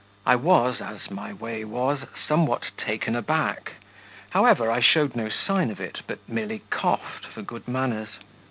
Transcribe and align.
I 0.25 0.35
was, 0.35 0.81
as 0.81 1.11
my 1.11 1.31
way 1.31 1.63
was, 1.63 1.99
somewhat 2.27 2.71
taken 2.75 3.15
aback; 3.15 3.73
however, 4.31 4.71
I 4.71 4.79
showed 4.79 5.15
no 5.15 5.29
sign 5.29 5.69
of 5.69 5.79
it, 5.79 6.01
but 6.07 6.27
merely 6.27 6.63
coughed, 6.71 7.27
for 7.27 7.43
good 7.43 7.67
manners. 7.67 8.09